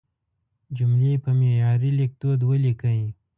[0.77, 3.01] جملې په معیاري لیکدود ولیکئ.